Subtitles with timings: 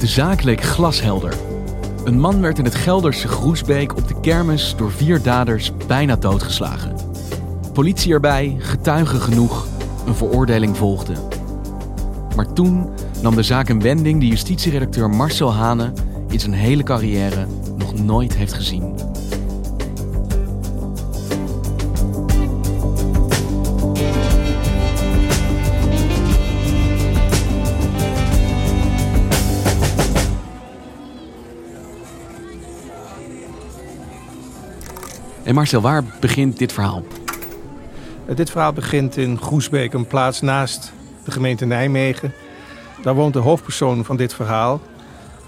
[0.00, 1.34] De zaak leek glashelder.
[2.04, 6.94] Een man werd in het Gelderse Groesbeek op de kermis door vier daders bijna doodgeslagen.
[7.72, 9.66] Politie erbij, getuigen genoeg,
[10.06, 11.12] een veroordeling volgde.
[12.36, 12.88] Maar toen
[13.22, 15.92] nam de zaak een wending die justitieredacteur Marcel Hane
[16.28, 19.09] in zijn hele carrière nog nooit heeft gezien.
[35.50, 37.02] En Marcel, waar begint dit verhaal?
[38.34, 40.92] Dit verhaal begint in Groesbeek, een plaats naast
[41.24, 42.32] de gemeente Nijmegen.
[43.02, 44.80] Daar woont de hoofdpersoon van dit verhaal.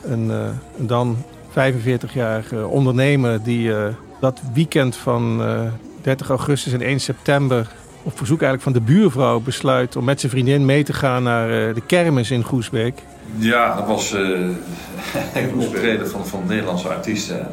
[0.04, 1.16] Een, uh, een dan
[1.50, 3.84] 45-jarige ondernemer die uh,
[4.20, 5.60] dat weekend van uh,
[6.00, 7.68] 30 augustus en 1 september
[8.02, 11.74] op verzoek eigenlijk van de buurvrouw besluit om met zijn vriendin mee te gaan naar
[11.74, 13.02] de kermis in Groesbeek.
[13.36, 14.12] Ja, dat was
[15.34, 17.46] een optreden van, van Nederlandse artiesten.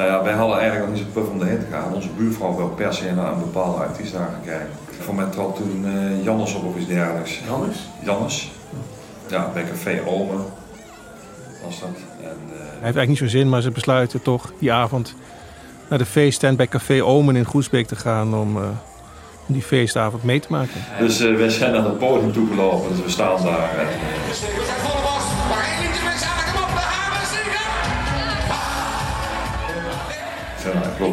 [0.00, 1.94] Nou ja, wij hadden eigenlijk al niet zo veel om erheen te gaan.
[1.94, 4.68] Onze buurvrouw wil per se naar een bepaalde artiest daar gaan kijken.
[5.00, 7.40] Voor mij trad toen uh, Jannes op of iets dergelijks.
[7.48, 7.88] Jannes?
[8.04, 8.50] Jannes.
[9.28, 10.32] Ja, bij Café Ome
[11.64, 11.88] was dat.
[12.20, 12.58] En, uh...
[12.58, 15.14] Hij heeft eigenlijk niet zo'n zin, maar ze besluiten toch die avond
[15.88, 18.62] naar de feesttent bij Café Omen in Groesbeek te gaan om, uh,
[19.46, 20.80] om die feestavond mee te maken.
[20.98, 23.78] Dus uh, we zijn naar het podium toegelopen, dus we staan daar.
[23.78, 23.86] En,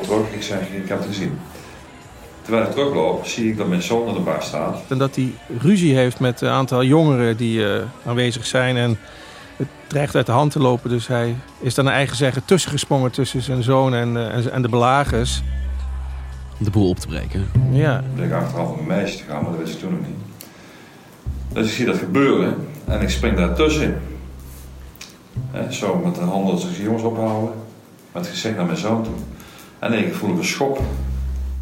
[0.08, 0.32] terug.
[0.32, 1.40] Ik zeg, ik heb het gezien.
[2.42, 4.80] Terwijl ik terugloop, zie ik dat mijn zoon aan de bar staat.
[4.88, 7.76] En dat hij ruzie heeft met een aantal jongeren die uh,
[8.06, 8.78] aanwezig zijn.
[8.78, 8.98] En
[9.56, 10.90] het dreigt uit de hand te lopen.
[10.90, 14.70] Dus hij is dan naar eigen zeggen tussengesprongen tussen zijn zoon en, uh, en de
[14.70, 15.42] belagers.
[16.58, 17.50] De boel op te breken.
[17.72, 17.98] Ja.
[17.98, 20.18] Ik bleek achteraf om een meisje te gaan, maar dat wist ik toen nog niet.
[21.54, 24.02] Dus ik zie dat gebeuren en ik spring daar tussen.
[25.52, 27.50] En zo met de handen zich jongens ophouden.
[28.12, 29.14] Met het gezicht naar mijn zoon toe.
[29.80, 30.82] En ik voel een schop.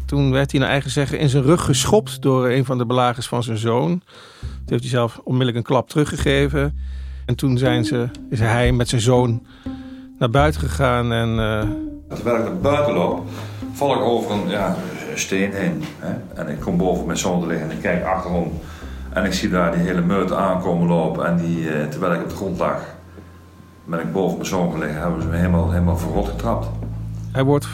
[0.04, 3.26] Toen werd hij naar eigen zeggen in zijn rug geschopt door een van de belagers
[3.26, 4.02] van zijn zoon.
[4.40, 6.78] Toen heeft hij zelf onmiddellijk een klap teruggegeven.
[7.26, 9.46] En toen zijn ze, is hij met zijn zoon
[10.18, 11.12] naar buiten gegaan.
[11.12, 11.62] En, uh...
[12.08, 13.28] Terwijl ik naar buiten loop,
[13.72, 14.76] val ik over een ja,
[15.14, 15.84] steen heen.
[15.98, 16.14] Hè?
[16.34, 18.52] En ik kom boven mijn zoon te liggen en ik kijk achterom.
[19.12, 21.26] En ik zie daar die hele meute aankomen lopen.
[21.26, 22.80] En die, uh, terwijl ik op de grond lag,
[23.84, 25.00] ben ik boven mijn zoon gelegen.
[25.00, 26.66] Hebben ze me helemaal, helemaal verrot getrapt.
[27.32, 27.66] Hij wordt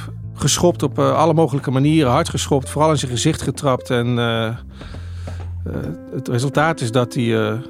[0.43, 3.91] geschopt op uh, alle mogelijke manieren, hard geschopt, vooral in zijn gezicht getrapt.
[3.91, 4.55] En uh, uh,
[6.15, 7.61] het resultaat is dat hij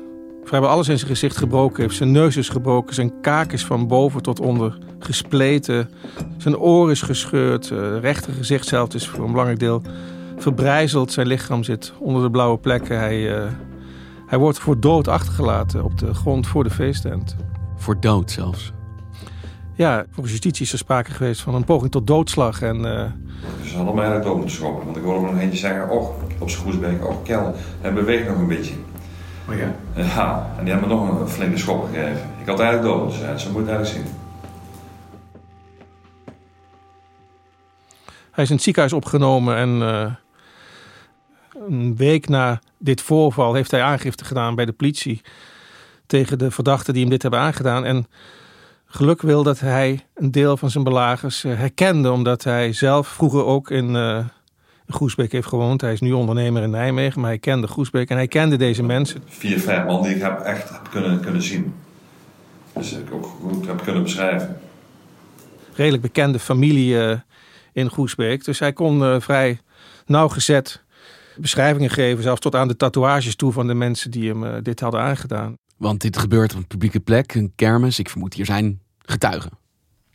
[0.45, 1.97] vrijwel alles in zijn gezicht gebroken heeft.
[1.97, 5.91] Zijn neus is gebroken, zijn kaak is van boven tot onder gespleten.
[6.37, 9.83] Zijn oor is gescheurd, de rechter gezichtshelft is voor een belangrijk deel
[10.37, 11.13] verbrijzeld.
[11.13, 12.99] Zijn lichaam zit onder de blauwe plekken.
[12.99, 13.49] Hij,
[14.27, 17.37] hij wordt voor dood achtergelaten op de grond voor de feesttent.
[17.77, 18.73] Voor dood zelfs?
[19.75, 22.63] Ja, volgens justitie is er sprake geweest van een poging tot doodslag.
[22.63, 23.05] En, uh...
[23.65, 24.85] Ze hadden mij eigenlijk dood moeten schoppen.
[24.85, 28.39] Want ik hoorde nog eentje zeggen, oh, op zijn Groesbeek, oh, Kel, hij beweegt nog
[28.39, 28.75] een beetje.
[29.49, 29.75] Oh ja?
[29.95, 32.31] Ja, en die hebben me nog een flinke schop gegeven.
[32.41, 34.15] Ik had eigenlijk dood, ze, ze moeten eigenlijk zien.
[38.31, 40.13] Hij is in het ziekenhuis opgenomen en uh,
[41.69, 45.21] een week na dit voorval heeft hij aangifte gedaan bij de politie
[46.07, 47.85] tegen de verdachten die hem dit hebben aangedaan.
[47.85, 48.07] En
[48.95, 53.71] geluk wil dat hij een deel van zijn belagers herkende, omdat hij zelf vroeger ook
[53.71, 54.27] in uh,
[54.87, 55.81] Groesbeek heeft gewoond.
[55.81, 59.23] Hij is nu ondernemer in Nijmegen, maar hij kende Groesbeek en hij kende deze mensen.
[59.27, 61.75] Vier, vijf man die ik heb echt heb kunnen, kunnen zien.
[62.73, 64.61] Dus ik ook goed heb kunnen beschrijven.
[65.75, 67.19] Redelijk bekende familie uh,
[67.73, 68.45] in Groesbeek.
[68.45, 69.61] Dus hij kon uh, vrij
[70.07, 70.83] nauwgezet
[71.37, 75.01] beschrijvingen geven, zelfs tot aan de tatoeages toe van de mensen die hem dit hadden
[75.01, 75.55] aangedaan.
[75.77, 77.99] Want dit gebeurt op een publieke plek, een kermis.
[77.99, 79.51] Ik vermoed hier zijn getuigen.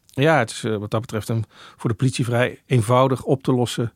[0.05, 1.45] Ja, het is wat dat betreft een
[1.75, 3.93] voor de politie vrij eenvoudig op te lossen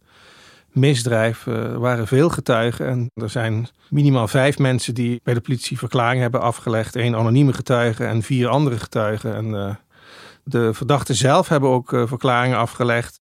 [0.71, 1.45] misdrijf.
[1.45, 6.21] Er waren veel getuigen en er zijn minimaal vijf mensen die bij de politie verklaring
[6.21, 6.95] hebben afgelegd.
[6.95, 9.35] Eén anonieme getuige en vier andere getuigen.
[9.35, 9.75] En uh,
[10.43, 13.19] de verdachten zelf hebben ook uh, verklaringen afgelegd.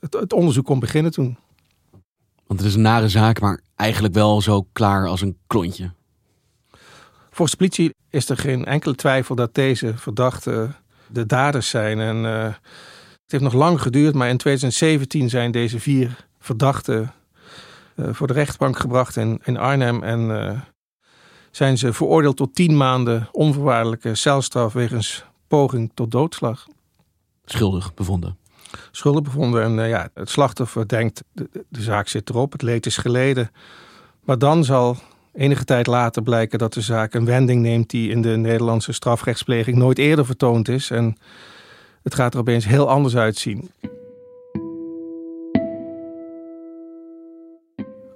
[0.00, 1.38] Het, het onderzoek kon beginnen toen.
[2.46, 5.92] Want het is een nare zaak, maar eigenlijk wel zo klaar als een klontje.
[7.34, 10.76] Volgens de politie is er geen enkele twijfel dat deze verdachten
[11.06, 12.00] de daders zijn.
[12.00, 17.12] En uh, het heeft nog lang geduurd, maar in 2017 zijn deze vier verdachten
[17.96, 20.02] uh, voor de rechtbank gebracht in, in Arnhem.
[20.02, 20.60] En uh,
[21.50, 26.66] zijn ze veroordeeld tot tien maanden onvoorwaardelijke celstraf wegens poging tot doodslag.
[27.44, 28.38] Schuldig bevonden.
[28.90, 29.62] Schuldig bevonden.
[29.62, 33.50] En ja, het slachtoffer denkt, de, de, zaak zit erop, het leed is geleden.
[34.24, 34.96] Maar dan zal
[35.34, 39.76] enige tijd later blijken dat de zaak een wending neemt die in de Nederlandse strafrechtspleging
[39.76, 40.90] nooit eerder vertoond is.
[40.90, 41.16] En
[42.02, 43.70] het gaat er opeens heel anders uitzien.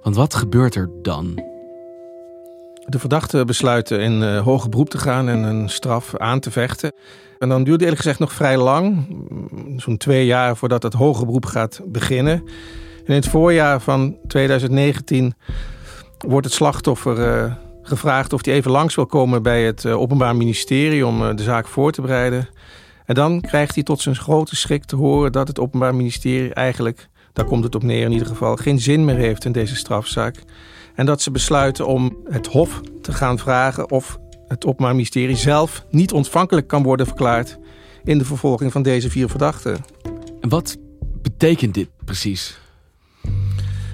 [0.01, 1.43] Want wat gebeurt er dan?
[2.85, 6.91] De verdachten besluiten in uh, hoger beroep te gaan en een straf aan te vechten.
[7.39, 9.07] En dan duurt eerlijk gezegd nog vrij lang,
[9.77, 12.33] zo'n twee jaar voordat het hoger beroep gaat beginnen.
[12.33, 15.33] En in het voorjaar van 2019
[16.27, 20.35] wordt het slachtoffer uh, gevraagd of hij even langs wil komen bij het uh, Openbaar
[20.35, 22.49] Ministerie om uh, de zaak voor te bereiden.
[23.05, 27.09] En dan krijgt hij tot zijn grote schrik te horen dat het Openbaar Ministerie eigenlijk,
[27.33, 30.43] daar komt het op neer in ieder geval, geen zin meer heeft in deze strafzaak.
[30.95, 34.17] En dat ze besluiten om het Hof te gaan vragen of
[34.47, 37.57] het Openbaar Ministerie zelf niet ontvankelijk kan worden verklaard
[38.03, 39.77] in de vervolging van deze vier verdachten.
[40.41, 40.77] En wat
[41.21, 42.59] betekent dit precies?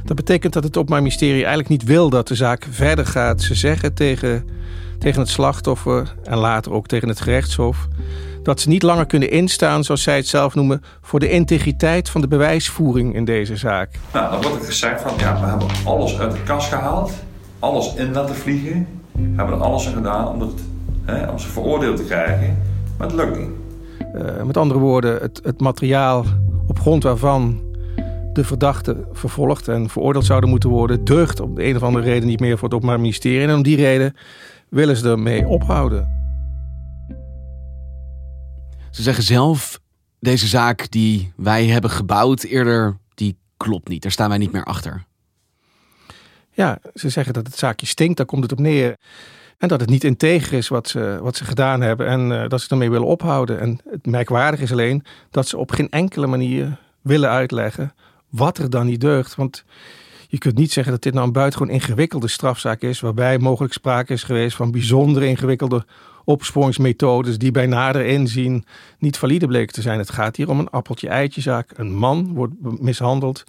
[0.06, 3.42] Dat betekent dat het Openbaar Ministerie eigenlijk niet wil dat de zaak verder gaat.
[3.42, 4.50] Ze zeggen tegen,
[5.00, 7.88] tegen het slachtoffer en later ook tegen het gerechtshof
[8.46, 12.22] dat ze niet langer kunnen instaan, zoals zij het zelf noemen, voor de integriteit van
[12.22, 13.90] de bewijsvoering in deze zaak.
[14.14, 17.12] Nou, dan wordt er gezegd van ja, we hebben alles uit de kast gehaald,
[17.60, 18.88] alles in laten vliegen,
[19.36, 20.62] hebben er alles aan gedaan om, het,
[21.06, 22.58] hè, om ze veroordeeld te krijgen,
[22.98, 23.50] maar het lukt niet.
[24.16, 26.26] Uh, met andere woorden, het, het materiaal
[26.68, 27.60] op grond waarvan
[28.36, 32.28] de verdachten vervolgd en veroordeeld zouden moeten worden, deugt op de een of andere reden
[32.28, 33.48] niet meer voor het Openbaar Ministerie.
[33.48, 34.16] En om die reden
[34.70, 36.14] willen ze ermee ophouden.
[38.92, 39.80] Ze zeggen zelf,
[40.20, 44.02] deze zaak die wij hebben gebouwd eerder, die klopt niet.
[44.02, 45.04] Daar staan wij niet meer achter.
[46.52, 48.98] Ja, ze zeggen dat het zaakje stinkt, daar komt het op neer.
[49.58, 52.62] En dat het niet integer is wat ze, wat ze gedaan hebben en uh, dat
[52.62, 53.60] ze ermee willen ophouden.
[53.60, 57.94] En het merkwaardige is alleen dat ze op geen enkele manier willen uitleggen
[58.36, 59.36] wat er dan niet deugt.
[59.36, 59.64] Want
[60.28, 64.14] je kunt niet zeggen dat dit nou een buitengewoon ingewikkelde strafzaak is, waarbij mogelijk sprake
[64.14, 65.86] is geweest van bijzonder ingewikkelde
[66.24, 68.66] opsporingsmethodes die bij nader inzien
[69.00, 70.00] niet valide bleken te zijn.
[70.00, 71.72] Het gaat hier om een appeltje-eitje-zaak.
[71.76, 73.44] Een man wordt mishandeld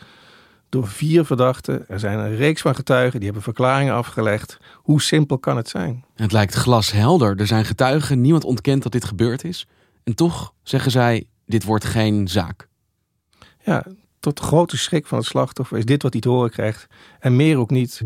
[0.69, 1.88] door vier verdachten.
[1.88, 4.59] Er zijn een reeks van getuigen die hebben verklaringen afgelegd.
[4.75, 6.05] Hoe simpel kan het zijn?
[6.15, 7.41] Het lijkt glashelder.
[7.41, 9.67] Er zijn getuigen, niemand ontkent dat dit gebeurd is.
[10.05, 12.69] En toch zeggen zij: dit wordt geen zaak.
[13.65, 13.85] Ja,
[14.26, 16.87] tot grote schrik van het slachtoffer is dit wat hij te horen krijgt.
[17.19, 18.02] En meer ook niet.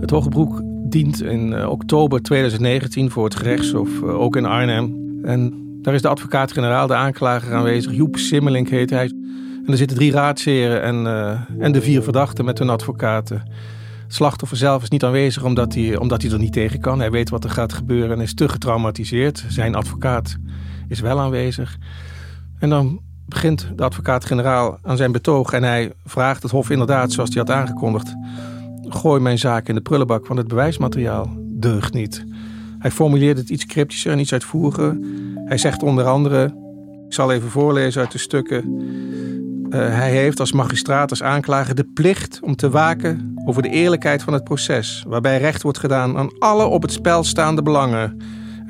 [0.00, 4.94] Het Hoge Broek dient in uh, oktober 2019 voor het gerechtshof, uh, ook in Arnhem.
[5.22, 7.94] En daar is de advocaat-generaal, de aanklager aanwezig.
[7.94, 9.06] Joep Simmelink heet hij.
[9.64, 13.42] En er zitten drie raadsheren en, uh, en de vier verdachten met hun advocaten.
[14.02, 16.98] Het slachtoffer zelf is niet aanwezig omdat hij, omdat hij er niet tegen kan.
[16.98, 19.44] Hij weet wat er gaat gebeuren en is te getraumatiseerd.
[19.48, 20.36] Zijn advocaat
[20.90, 21.76] is wel aanwezig.
[22.58, 27.34] En dan begint de advocaat-generaal aan zijn betoog en hij vraagt het hof inderdaad, zoals
[27.34, 28.14] hij had aangekondigd,
[28.88, 32.24] gooi mijn zaak in de prullenbak, want het bewijsmateriaal deugt niet.
[32.78, 34.98] Hij formuleert het iets cryptischer en iets uitvoeriger.
[35.44, 36.44] Hij zegt onder andere,
[37.06, 38.64] ik zal even voorlezen uit de stukken.
[39.70, 44.22] Uh, hij heeft als magistraat, als aanklager de plicht om te waken over de eerlijkheid
[44.22, 48.16] van het proces, waarbij recht wordt gedaan aan alle op het spel staande belangen.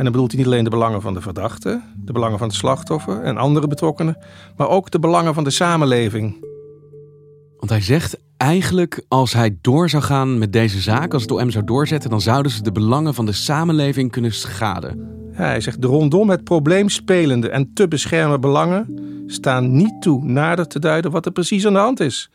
[0.00, 2.56] En dan bedoelt hij niet alleen de belangen van de verdachte, de belangen van het
[2.56, 4.16] slachtoffer en andere betrokkenen,
[4.56, 6.44] maar ook de belangen van de samenleving.
[7.56, 11.50] Want hij zegt eigenlijk, als hij door zou gaan met deze zaak, als het OM
[11.50, 15.08] zou doorzetten, dan zouden ze de belangen van de samenleving kunnen schaden.
[15.32, 20.24] Ja, hij zegt, de rondom het probleem spelende en te beschermen belangen staan niet toe
[20.24, 22.30] nader te duiden wat er precies aan de hand is.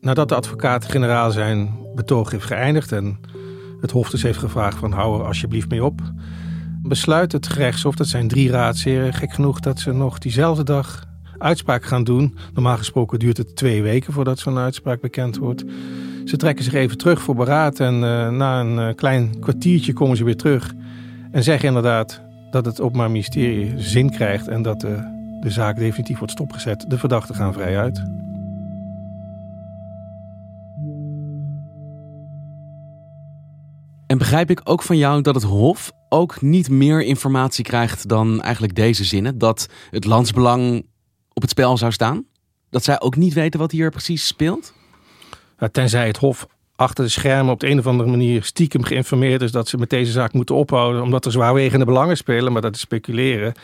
[0.00, 3.20] Nadat de advocaat-generaal zijn betoog heeft geëindigd en
[3.80, 6.00] het Hof dus heeft gevraagd van hou er alsjeblieft mee op,
[6.82, 11.04] besluit het gerechtshof, dat zijn drie raadsheren, gek genoeg dat ze nog diezelfde dag
[11.38, 12.36] uitspraak gaan doen.
[12.54, 15.64] Normaal gesproken duurt het twee weken voordat zo'n uitspraak bekend wordt.
[16.24, 20.16] Ze trekken zich even terug voor beraad en uh, na een uh, klein kwartiertje komen
[20.16, 20.74] ze weer terug.
[21.30, 24.96] En zeggen inderdaad dat het Openbaar Ministerie zin krijgt en dat de,
[25.40, 26.84] de zaak definitief wordt stopgezet.
[26.88, 28.02] De verdachten gaan vrij uit.
[34.06, 38.42] En begrijp ik ook van jou dat het Hof ook niet meer informatie krijgt dan
[38.42, 39.38] eigenlijk deze zinnen?
[39.38, 40.86] Dat het landsbelang
[41.32, 42.24] op het spel zou staan?
[42.70, 44.72] Dat zij ook niet weten wat hier precies speelt?
[45.72, 46.46] tenzij het Hof
[46.76, 49.90] achter de schermen op de een of andere manier stiekem geïnformeerd is dat ze met
[49.90, 53.54] deze zaak moeten ophouden, omdat er zwaarwegende belangen spelen, maar dat is speculeren.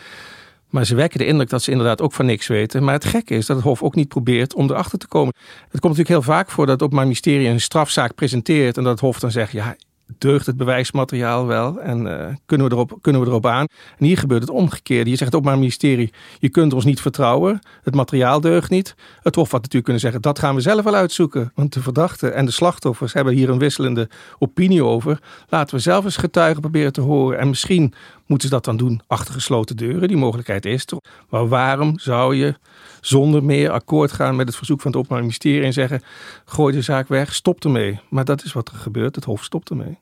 [0.71, 2.85] Maar ze wekken de indruk dat ze inderdaad ook van niks weten.
[2.85, 5.35] Maar het gekke is dat het Hof ook niet probeert om erachter te komen.
[5.69, 8.93] Het komt natuurlijk heel vaak voor dat het Openbaar Ministerie een strafzaak presenteert en dat
[8.93, 9.77] het Hof dan zegt: ja,
[10.19, 13.67] deugt het bewijsmateriaal wel en uh, kunnen, we erop, kunnen we erop aan?
[13.99, 15.11] En hier gebeurt het omgekeerde.
[15.11, 17.59] Je zegt ook maar ministerie, je kunt ons niet vertrouwen.
[17.83, 18.95] Het materiaal deugt niet.
[19.23, 21.53] Het Hof had natuurlijk kunnen zeggen, dat gaan we zelf wel uitzoeken.
[21.55, 25.19] Want de verdachten en de slachtoffers hebben hier een wisselende opinie over.
[25.49, 27.39] Laten we zelf eens getuigen proberen te horen.
[27.39, 27.95] En misschien
[28.33, 30.09] moeten ze dat dan doen achter gesloten deuren.
[30.09, 30.99] Die mogelijkheid is er.
[31.29, 32.55] Maar waarom zou je
[33.01, 36.03] zonder meer akkoord gaan met het verzoek van het Openbaar Ministerie en zeggen:
[36.45, 38.01] gooi de zaak weg, stop ermee.
[38.11, 39.15] Maar dat is wat er gebeurt.
[39.15, 39.99] Het Hof stopt ermee.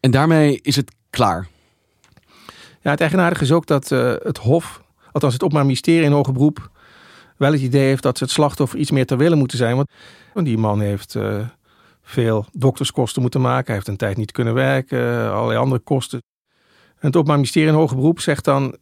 [0.00, 1.48] En daarmee is het klaar.
[2.80, 6.32] Ja, het eigenaardige is ook dat uh, het Hof, althans het Openbaar Ministerie in hoger
[6.32, 6.70] beroep,
[7.36, 9.76] wel het idee heeft dat ze het slachtoffer iets meer ter willen moeten zijn.
[9.76, 11.46] Want die man heeft uh,
[12.02, 13.66] veel dokterskosten moeten maken.
[13.66, 16.20] Hij heeft een tijd niet kunnen werken, allerlei andere kosten.
[17.00, 18.76] Het Openbaar Ministerie in hoger beroep zegt dan: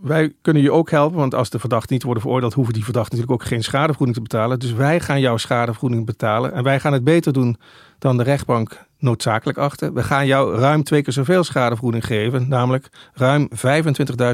[0.00, 3.16] wij kunnen je ook helpen, want als de verdachten niet worden veroordeeld, hoeven die verdachten
[3.16, 4.58] natuurlijk ook geen schadevergoeding te betalen.
[4.58, 7.56] Dus wij gaan jouw schadevergoeding betalen en wij gaan het beter doen
[7.98, 9.92] dan de rechtbank noodzakelijk achter.
[9.92, 13.48] We gaan jou ruim twee keer zoveel schadevergoeding geven, namelijk ruim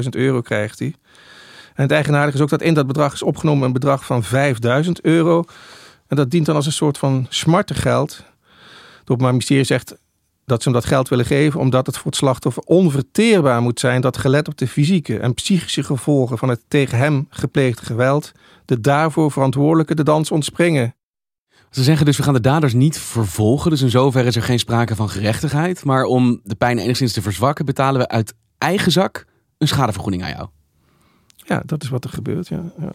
[0.03, 0.93] 25.000 euro krijgt hij.
[1.75, 5.01] En het eigenaardige is ook dat in dat bedrag is opgenomen een bedrag van 5000
[5.01, 5.43] euro.
[6.07, 8.23] En dat dient dan als een soort van smartengeld.
[8.99, 9.97] Het Openbaar Ministerie zegt
[10.49, 14.01] dat ze hem dat geld willen geven omdat het voor het slachtoffer onverteerbaar moet zijn
[14.01, 18.31] dat gelet op de fysieke en psychische gevolgen van het tegen hem gepleegde geweld
[18.65, 20.95] de daarvoor verantwoordelijke de dans ontspringen.
[21.69, 24.59] Ze zeggen dus we gaan de daders niet vervolgen, dus in zoverre is er geen
[24.59, 29.25] sprake van gerechtigheid, maar om de pijn enigszins te verzwakken betalen we uit eigen zak
[29.57, 30.47] een schadevergoeding aan jou.
[31.35, 32.63] Ja, dat is wat er gebeurt, ja.
[32.79, 32.91] ja.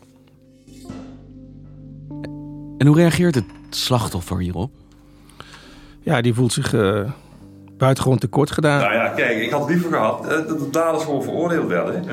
[2.79, 4.73] En hoe reageert het slachtoffer hierop?
[6.01, 7.11] Ja, die voelt zich uh,
[7.77, 8.81] buitengewoon tekort gedaan.
[8.81, 12.05] Nou ja, kijk, ik had liever gehad dat de daders gewoon veroordeeld werden.
[12.05, 12.11] Ja.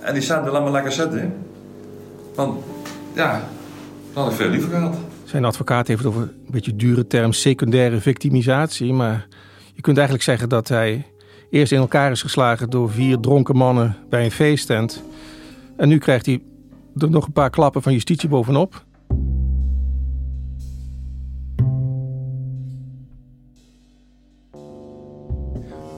[0.00, 1.34] En die centen laat maar lekker zitten.
[2.34, 2.64] Want
[3.14, 3.42] ja,
[4.12, 4.96] dat had ik veel liever gehad.
[5.24, 8.92] Zijn advocaat heeft het over een beetje dure term secundaire victimisatie.
[8.92, 9.26] Maar
[9.74, 11.06] je kunt eigenlijk zeggen dat hij
[11.50, 15.02] eerst in elkaar is geslagen door vier dronken mannen bij een feesttent.
[15.76, 16.42] En nu krijgt hij
[16.96, 18.84] er nog een paar klappen van justitie bovenop.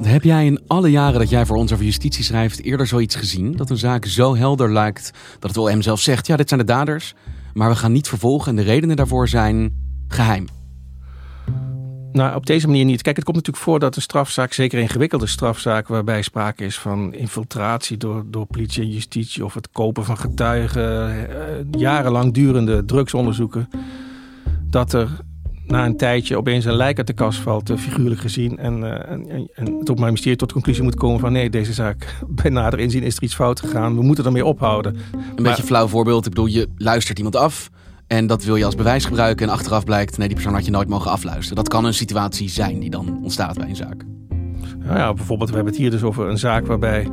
[0.03, 3.57] Heb jij in alle jaren dat jij voor ons over justitie schrijft eerder zoiets gezien?
[3.57, 6.67] Dat een zaak zo helder lijkt dat het OM zelf zegt: ja, dit zijn de
[6.67, 7.15] daders,
[7.55, 9.75] maar we gaan niet vervolgen en de redenen daarvoor zijn
[10.09, 10.47] geheim.
[12.13, 13.03] Nou, op deze manier niet.
[13.03, 16.79] Kijk, het komt natuurlijk voor dat een strafzaak, zeker een ingewikkelde strafzaak, waarbij sprake is
[16.79, 22.85] van infiltratie door, door politie en justitie of het kopen van getuigen, eh, jarenlang durende
[22.85, 23.69] drugsonderzoeken,
[24.71, 25.09] dat er
[25.67, 28.59] na een tijdje opeens een lijk uit de kast valt, uh, figuurlijk gezien.
[28.59, 31.73] En, uh, en, en, het Openbaar Ministerie tot de conclusie moet komen van nee, deze
[31.73, 33.97] zaak, bij nader inzien is er iets fout gegaan.
[33.97, 34.97] We moeten ermee ophouden.
[35.37, 36.27] Een beetje een flauw voorbeeld.
[36.27, 37.71] Ik bedoel, je luistert iemand af
[38.07, 39.47] en dat wil je als bewijs gebruiken.
[39.47, 41.57] En achteraf blijkt, nee, die persoon had je nooit mogen afluisteren.
[41.57, 44.05] Dat kan een situatie zijn die dan ontstaat bij een zaak.
[44.79, 47.11] Nou ja, bijvoorbeeld, we hebben het hier dus over een zaak waarbij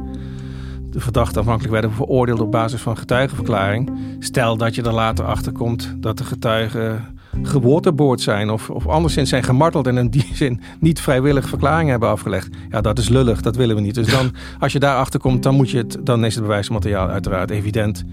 [0.90, 3.92] de verdachten afhankelijk werden veroordeeld op basis van getuigenverklaring.
[4.20, 9.30] Stel dat je er later achter komt dat de getuigen geboorteboord zijn of, of anderszins
[9.30, 12.56] zijn gemarteld en in die zin niet vrijwillig verklaringen hebben afgelegd.
[12.70, 13.96] Ja, dat is lullig, dat willen we niet.
[13.96, 17.50] Dus dan, als je daarachter komt, dan, moet je het, dan is het bewijsmateriaal uiteraard
[17.50, 18.04] evident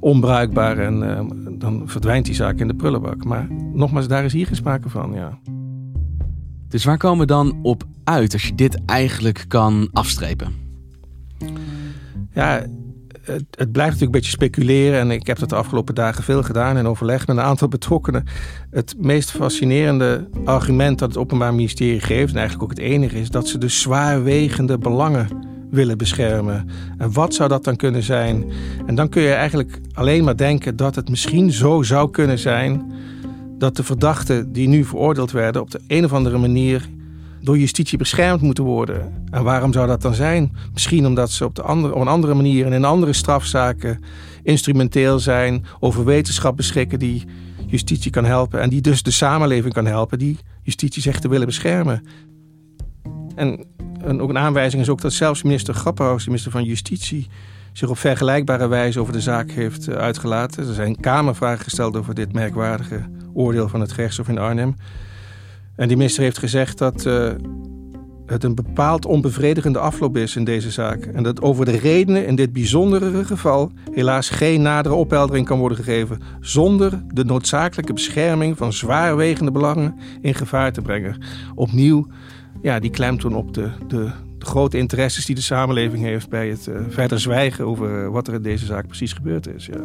[0.00, 1.20] onbruikbaar en uh,
[1.58, 3.24] dan verdwijnt die zaak in de prullenbak.
[3.24, 5.38] Maar nogmaals, daar is hier geen sprake van, ja.
[6.68, 10.54] Dus waar komen we dan op uit als je dit eigenlijk kan afstrepen?
[12.32, 12.66] Ja,
[13.30, 15.00] het, blijft natuurlijk een beetje speculeren.
[15.00, 18.24] En ik heb dat de afgelopen dagen veel gedaan in overleg met een aantal betrokkenen.
[18.70, 23.30] Het meest fascinerende argument dat het Openbaar Ministerie geeft, en eigenlijk ook het enige, is
[23.30, 25.28] dat ze de zwaarwegende belangen
[25.70, 26.68] willen beschermen.
[26.98, 28.44] En wat zou dat dan kunnen zijn?
[28.86, 32.92] En dan kun je eigenlijk alleen maar denken dat het misschien zo zou kunnen zijn
[33.58, 36.88] dat de verdachten die nu veroordeeld werden op de een of andere manier
[37.42, 39.24] door justitie beschermd moeten worden.
[39.30, 40.56] En waarom zou dat dan zijn?
[40.72, 44.00] Misschien omdat ze op, de andere, op een andere manier en in andere strafzaken
[44.42, 47.24] instrumenteel zijn, over wetenschap beschikken die
[47.66, 51.46] justitie kan helpen en die dus de samenleving kan helpen die justitie zegt te willen
[51.46, 52.02] beschermen.
[53.34, 53.66] En,
[54.20, 57.28] ook een aanwijzing is ook dat zelfs minister Grapperhaus, de minister van Justitie,
[57.72, 60.68] zich op vergelijkbare wijze over de zaak heeft eh, uitgelaten.
[60.68, 63.00] Er zijn kamervragen gesteld over dit merkwaardige
[63.32, 64.76] oordeel van het gerechtshof in Arnhem.
[65.80, 67.30] En die minister heeft gezegd dat uh,
[68.26, 71.04] het een bepaald onbevredigende afloop is in deze zaak.
[71.04, 75.78] En dat over de redenen in dit bijzondere geval helaas geen nadere opheldering kan worden
[75.78, 76.20] gegeven.
[76.40, 81.22] zonder de noodzakelijke bescherming van zwaarwegende belangen in gevaar te brengen.
[81.54, 82.06] Opnieuw
[82.62, 86.66] ja, die klemtoon op de, de, de grote interesses die de samenleving heeft bij het
[86.66, 89.66] uh, verder zwijgen over wat er in deze zaak precies gebeurd is.
[89.66, 89.80] Ja.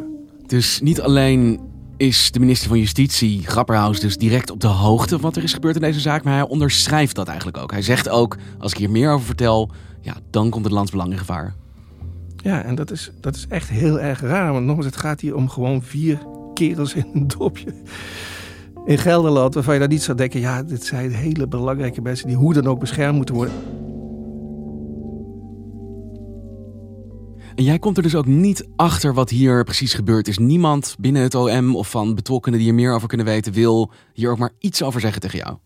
[0.46, 1.60] Dus niet alleen
[1.96, 5.74] is de minister van Justitie, Grapperhaus, dus direct op de hoogte wat er is gebeurd
[5.74, 6.24] in deze zaak.
[6.24, 7.70] Maar hij onderschrijft dat eigenlijk ook.
[7.70, 11.18] Hij zegt ook, als ik hier meer over vertel, ja, dan komt het landsbelang in
[11.18, 11.54] gevaar.
[12.36, 14.52] Ja, en dat is, dat is echt heel erg raar.
[14.52, 16.18] Want nogmaals, het gaat hier om gewoon vier
[16.54, 17.74] kerels in een dopje
[18.86, 19.54] in Gelderland.
[19.54, 22.66] Waarvan je dan niet zou denken, ja, dit zijn hele belangrijke mensen die hoe dan
[22.66, 23.54] ook beschermd moeten worden.
[27.56, 30.38] En jij komt er dus ook niet achter wat hier precies gebeurd is.
[30.38, 34.30] Niemand binnen het OM of van betrokkenen die er meer over kunnen weten, wil hier
[34.30, 35.56] ook maar iets over zeggen tegen jou.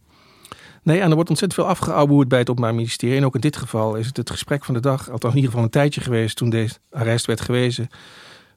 [0.82, 3.16] Nee, en er wordt ontzettend veel afgeouwehoerd bij het Openbaar Ministerie.
[3.16, 5.50] En ook in dit geval is het het gesprek van de dag, althans in ieder
[5.50, 7.88] geval een tijdje geweest toen deze arrest werd gewezen.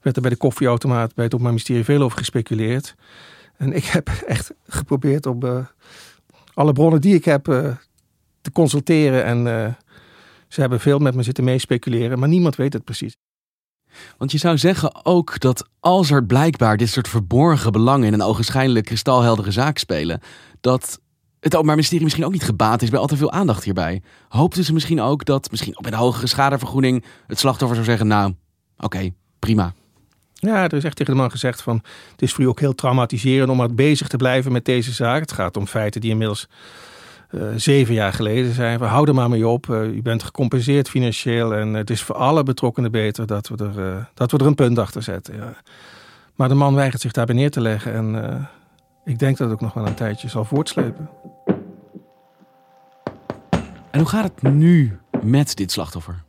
[0.02, 2.96] Werd er bij de koffieautomaat bij het Openbaar Ministerie veel over gespeculeerd.
[3.58, 5.66] En ik heb echt geprobeerd om uh,
[6.54, 7.76] alle bronnen die ik heb uh,
[8.42, 9.24] te consulteren.
[9.24, 9.74] En uh,
[10.54, 13.16] ze hebben veel met me zitten meespeculeren, maar niemand weet het precies.
[14.18, 18.22] Want je zou zeggen ook dat als er blijkbaar dit soort verborgen belangen in een
[18.22, 20.22] ogenschijnlijk kristalheldere zaak spelen,
[20.62, 21.00] dat
[21.40, 24.02] het Openbaar Ministerie misschien ook niet gebaat is bij al te veel aandacht hierbij.
[24.30, 28.08] Hoopten ze misschien ook dat, misschien ook bij de hogere schadevergoeding, het slachtoffer zou zeggen,
[28.08, 28.34] nou,
[28.76, 29.74] oké, okay, prima.
[30.34, 31.82] Ja, er is echt tegen de man gezegd van,
[32.12, 35.22] het is voor u ook heel traumatiserend om maar bezig te blijven met deze zaak.
[35.22, 36.48] Het gaat om feiten die inmiddels
[37.56, 38.80] zeven jaar geleden zijn.
[38.80, 39.68] We houden maar mee op.
[39.68, 41.54] Uh, u bent gecompenseerd financieel.
[41.56, 44.56] En het is voor alle betrokkenen beter dat we er, uh, dat we er een
[44.56, 45.36] punt achter zetten.
[45.36, 45.54] Ja.
[46.36, 47.94] Maar de man weigert zich daarbij neer te leggen.
[47.94, 48.48] En
[49.06, 51.10] ik denk dat het ook nog wel een tijdje zal voortslepen.
[53.92, 56.24] En hoe gaat het nu met dit slachtoffer?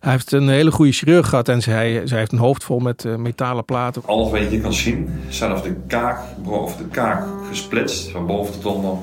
[0.00, 3.04] Hij heeft een hele goede chirurg gehad en zij, zij heeft een hoofd vol met
[3.04, 4.02] uh, metalen platen.
[4.06, 8.60] Alles wat je hier kan zien, zelfs de kaak, of de kaak gesplitst van boven
[8.60, 8.96] tot onder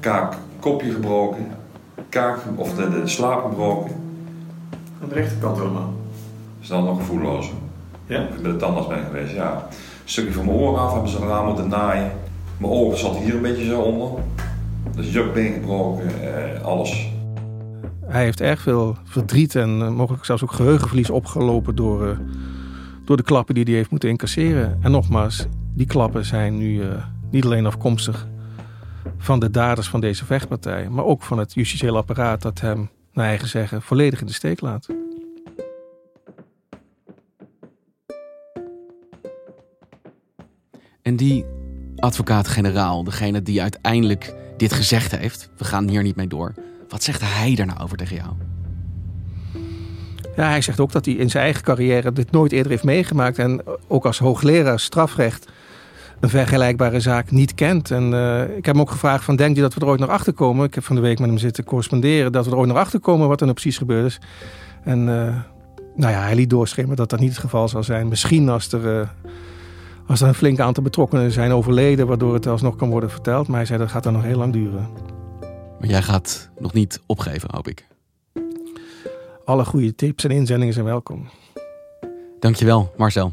[0.00, 1.46] kaak kopje gebroken,
[2.08, 3.92] kaak of de, de slaap gebroken.
[5.02, 5.92] Aan de rechterkant helemaal.
[6.60, 7.52] Is dan nog gevoelloos.
[8.06, 8.20] Ja?
[8.20, 9.52] Ik ben de tandarts ben geweest, ja.
[9.52, 12.10] Een stukje van mijn oor af hebben ze eraan moeten naaien.
[12.56, 14.08] Mijn oor zat hier een beetje zo onder.
[14.96, 17.08] Dus jukbeen gebroken, eh, alles.
[18.06, 22.18] Hij heeft erg veel verdriet en uh, mogelijk zelfs ook geheugenverlies opgelopen door, uh,
[23.04, 24.78] door de klappen die hij heeft moeten incasseren.
[24.82, 26.88] En nogmaals, die klappen zijn nu uh,
[27.30, 28.28] niet alleen afkomstig
[29.18, 33.26] van de daders van deze vechtpartij, maar ook van het justitieel apparaat dat hem, naar
[33.26, 34.86] eigen zeggen, volledig in de steek laat.
[41.02, 41.44] En die
[41.96, 46.54] advocaat-generaal, degene die uiteindelijk dit gezegd heeft, we gaan hier niet mee door.
[46.88, 48.30] Wat zegt hij daar nou over tegen jou?
[50.36, 53.38] Ja, hij zegt ook dat hij in zijn eigen carrière dit nooit eerder heeft meegemaakt.
[53.38, 55.50] En ook als hoogleraar strafrecht
[56.20, 57.90] een vergelijkbare zaak niet kent.
[57.90, 60.08] En uh, ik heb hem ook gevraagd van, denkt u dat we er ooit nog
[60.08, 60.66] achter komen?
[60.66, 63.00] Ik heb van de week met hem zitten corresponderen, dat we er ooit nog achter
[63.00, 64.20] komen wat er nou precies gebeurd is.
[64.84, 65.36] En uh,
[65.94, 68.08] nou ja, hij liet doorschemeren dat dat niet het geval zal zijn.
[68.08, 69.08] Misschien als er, uh,
[70.06, 73.48] als er een flink aantal betrokkenen zijn overleden, waardoor het alsnog kan worden verteld.
[73.48, 74.88] Maar hij zei dat gaat dan nog heel lang duren.
[75.78, 77.86] Maar jij gaat nog niet opgeven, hoop ik.
[79.44, 81.28] Alle goede tips en inzendingen zijn welkom.
[82.40, 83.32] Dankjewel, Marcel.